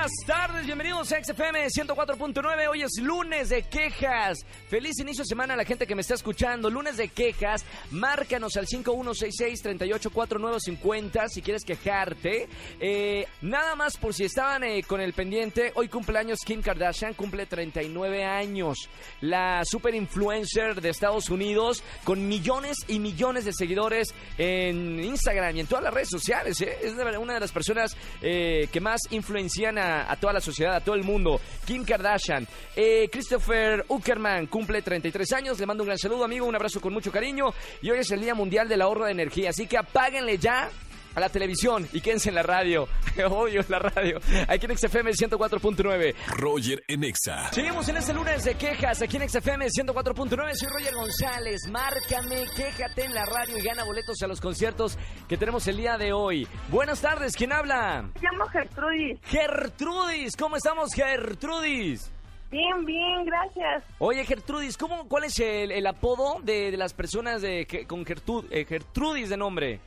[0.00, 2.68] Buenas tardes, bienvenidos a XFM 104.9.
[2.70, 4.38] Hoy es lunes de quejas.
[4.70, 6.70] Feliz inicio de semana a la gente que me está escuchando.
[6.70, 7.66] Lunes de quejas.
[7.90, 12.48] Márcanos al 5166-384950 si quieres quejarte.
[12.80, 15.70] Eh, nada más por si estaban eh, con el pendiente.
[15.74, 18.88] Hoy cumpleaños Kim Kardashian, cumple 39 años.
[19.20, 25.60] La super influencer de Estados Unidos con millones y millones de seguidores en Instagram y
[25.60, 26.58] en todas las redes sociales.
[26.62, 26.78] eh.
[26.84, 30.94] Es una de las personas que más influencian a, a toda la sociedad, a todo
[30.94, 31.40] el mundo.
[31.66, 32.46] Kim Kardashian.
[32.74, 35.60] Eh, Christopher Uckerman cumple 33 años.
[35.60, 36.46] Le mando un gran saludo, amigo.
[36.46, 37.46] Un abrazo con mucho cariño.
[37.82, 39.50] Y hoy es el Día Mundial del Ahorro de Energía.
[39.50, 40.70] Así que apáguenle ya
[41.14, 42.88] a la televisión y quédense en la radio.
[43.30, 44.18] Obvio, la radio.
[44.48, 46.14] Aquí en XFM 104.9.
[46.36, 47.52] Roger en Exa.
[47.52, 50.54] Seguimos en este lunes de quejas aquí en XFM 104.9.
[50.54, 51.60] Soy Roger González.
[51.70, 55.96] Márcame, quéjate en la radio y gana boletos a los conciertos que tenemos el día
[55.98, 56.46] de hoy.
[56.68, 58.02] Buenas tardes, ¿quién habla?
[58.14, 59.18] Me llamo Gertrudis.
[59.24, 62.10] Gertrudis, ¿cómo estamos, Gertrudis?
[62.50, 63.84] Bien, bien, gracias.
[63.98, 68.04] Oye, Gertrudis, ¿cómo, ¿cuál es el, el apodo de, de las personas de, que- con
[68.04, 69.80] Gertud- eh, Gertrudis de nombre?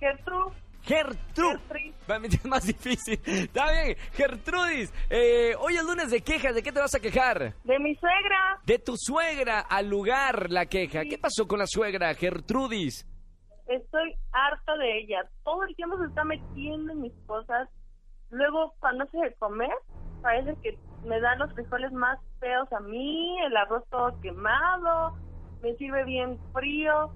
[0.00, 1.94] Gertrude, Gertrude.
[2.24, 3.20] Es más difícil.
[3.26, 4.92] Está bien, Gertrudis.
[5.10, 6.54] eh, hoy es lunes de quejas.
[6.54, 7.54] ¿De qué te vas a quejar?
[7.64, 8.58] de mi suegra.
[8.64, 11.02] De tu suegra al lugar la queja.
[11.04, 13.06] ¿Qué pasó con la suegra, Gertrudis?
[13.68, 15.18] Estoy harta de ella.
[15.44, 17.68] Todo el tiempo se está metiendo en mis cosas.
[18.30, 19.70] Luego, cuando hace de comer,
[20.22, 25.16] parece que me da los frijoles más feos a mí, el arroz todo quemado,
[25.62, 27.12] me sirve bien frío.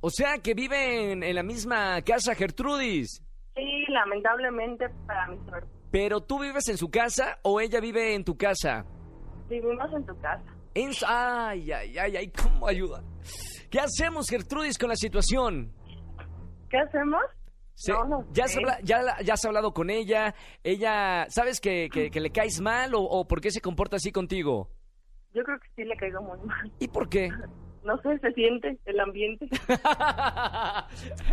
[0.00, 3.22] O sea, que vive en, la misma casa, Gertrudis.
[3.54, 5.68] Sí, lamentablemente para mi suerte.
[5.90, 8.84] Pero tú vives en su casa o ella vive en tu casa?
[9.48, 10.44] Vivimos en tu casa.
[10.74, 13.02] En Ay, ay, ay, ay, ¿cómo ayuda?
[13.70, 15.72] ¿Qué hacemos, Gertrudis, con la situación?
[16.70, 17.22] ¿Qué hacemos?
[17.74, 18.58] Se- No, no ¿ya, has sé.
[18.60, 20.34] habla- ya, has hablado con ella?
[20.62, 24.12] ¿Ella, sabes que, que- que le caes mal o, o por qué se comporta así
[24.12, 24.70] contigo?
[25.34, 26.72] Yo creo que sí le caigo muy mal.
[26.78, 27.30] ¿Y por qué?
[27.88, 29.48] No sé, se siente el ambiente.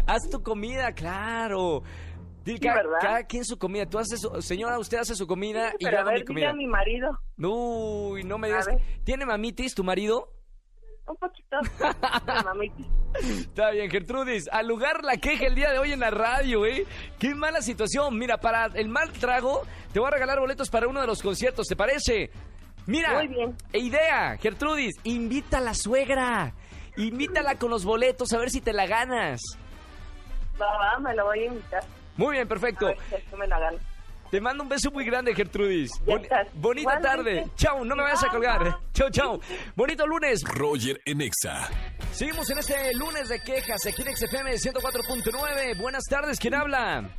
[0.07, 1.83] Haz tu comida, claro.
[2.45, 3.85] Di- Sí, cada quien su comida.
[3.88, 6.49] Tú haces, su- señora, usted hace su comida y yo hago ver, mi dile comida.
[6.51, 7.19] a mi marido.
[7.39, 8.67] Uy, no me digas.
[9.03, 10.31] ¿Tiene mamitis tu marido?
[11.07, 11.57] Un poquito.
[12.45, 12.85] mamitis.
[13.39, 14.47] Está bien, Gertrudis.
[14.51, 16.85] Al lugar la queja el día de hoy en la radio, ¿eh?
[17.19, 18.17] Qué mala situación.
[18.17, 21.66] Mira, para el mal trago, te voy a regalar boletos para uno de los conciertos,
[21.67, 22.29] ¿te parece?
[22.88, 23.56] Mira, Muy bien.
[23.73, 26.53] e idea, Gertrudis, invita a la suegra.
[26.97, 29.41] Invítala con los boletos a ver si te la ganas.
[30.62, 31.84] Va, va, me lo voy a invitar.
[32.16, 32.85] Muy bien, A perfecto.
[32.88, 33.78] ver si así me la gano.
[34.31, 35.91] Te mando un beso muy grande, Gertrudis.
[36.06, 37.01] Bonita Igualmente.
[37.01, 37.46] tarde.
[37.56, 38.79] Chao, no me vayas a colgar.
[38.94, 39.40] Chao, chao.
[39.75, 40.44] Bonito lunes.
[40.44, 41.67] Roger en Exa.
[42.12, 45.78] Seguimos en este lunes de quejas aquí en XFM 104.9.
[45.79, 47.09] Buenas tardes, ¿quién habla?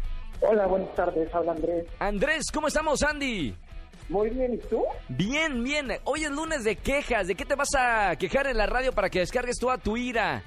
[0.41, 1.87] Hola, buenas tardes, habla Andrés.
[1.99, 3.55] Andrés, ¿cómo estamos, Andy?
[4.09, 4.85] Muy bien, ¿y tú?
[5.09, 5.89] Bien, bien.
[6.05, 7.27] Hoy es lunes de quejas.
[7.27, 10.43] ¿De qué te vas a quejar en la radio para que descargues toda tu ira?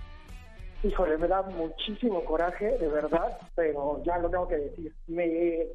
[0.84, 4.96] Híjole, me da muchísimo coraje, de verdad, pero ya lo tengo que decir.
[5.08, 5.68] Me,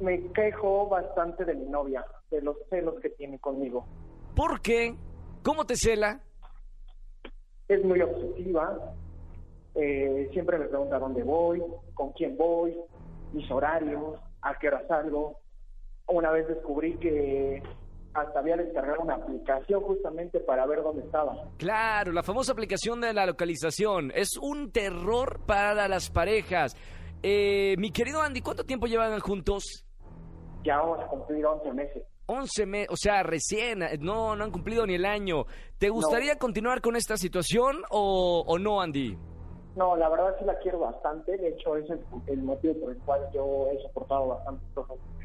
[0.00, 3.86] me quejo bastante de mi novia, de los celos que tiene conmigo.
[4.34, 4.94] ¿Por qué?
[5.42, 6.20] ¿Cómo te cela?
[7.68, 8.94] Es muy obsesiva,
[9.74, 11.62] eh, siempre me pregunta dónde voy,
[11.94, 12.76] con quién voy,
[13.32, 15.38] mis horarios, a qué hora salgo.
[16.08, 17.62] Una vez descubrí que
[18.14, 21.36] hasta había descargado una aplicación justamente para ver dónde estaba.
[21.58, 24.10] Claro, la famosa aplicación de la localización.
[24.14, 26.76] Es un terror para las parejas.
[27.22, 29.84] Eh, mi querido Andy, ¿cuánto tiempo llevan juntos?
[30.64, 32.02] Ya vamos a cumplir 11 meses.
[32.26, 35.46] 11 meses, o sea, recién, eh, no, no han cumplido ni el año.
[35.78, 39.16] ¿Te gustaría continuar con esta situación o, o no, Andy?
[39.76, 41.38] No, la verdad sí la quiero bastante.
[41.38, 44.64] De hecho, es el, el motivo por el cual yo he soportado bastante.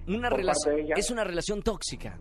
[0.07, 2.17] Una relación, es una relación tóxica.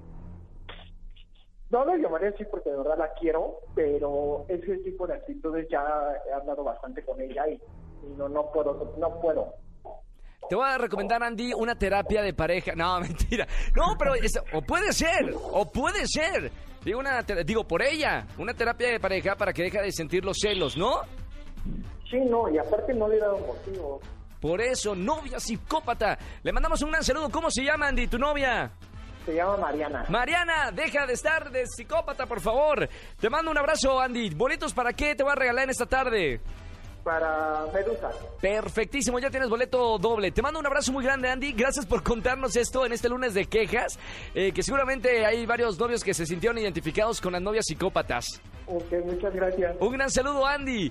[1.71, 5.83] No lo llamaré así porque de verdad la quiero, pero ese tipo de actitudes ya
[6.29, 9.55] he hablado bastante con ella y, y no, no puedo, no puedo.
[10.51, 12.73] Te voy a recomendar, Andy, una terapia de pareja.
[12.77, 13.47] No, mentira.
[13.75, 16.51] No, pero es- o puede ser, o puede ser.
[16.85, 20.37] Digo, una, digo, por ella, una terapia de pareja para que deje de sentir los
[20.41, 21.01] celos, ¿no?
[22.11, 24.01] Sí, no, y aparte no le he dado motivo.
[24.43, 26.19] Por eso, novia psicópata.
[26.43, 27.31] Le mandamos un gran saludo.
[27.31, 28.73] ¿Cómo se llama, Andy, tu novia?
[29.25, 30.05] Se llama Mariana.
[30.09, 32.89] Mariana, deja de estar de psicópata, por favor.
[33.21, 34.31] Te mando un abrazo, Andy.
[34.31, 36.41] ¿Boletos para qué te voy a regalar en esta tarde?
[37.05, 38.11] Para Medusa.
[38.41, 40.33] Perfectísimo, ya tienes boleto doble.
[40.33, 41.53] Te mando un abrazo muy grande, Andy.
[41.53, 43.97] Gracias por contarnos esto en este lunes de quejas.
[44.35, 48.41] eh, que seguramente hay varios novios que se sintieron identificados con las novias psicópatas.
[48.67, 49.77] Ok, muchas gracias.
[49.79, 50.91] Un gran saludo, Andy.